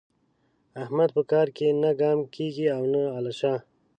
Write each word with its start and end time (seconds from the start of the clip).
احمد 0.83 1.09
په 1.17 1.21
کار 1.31 1.47
کې 1.57 1.67
نه 1.83 1.91
ګام 2.01 2.19
کېږي 2.33 2.65
او 2.75 2.81
نه 2.93 3.01
الشه. 3.17 3.53